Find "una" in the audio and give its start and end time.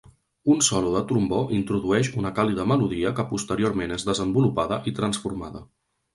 2.21-2.31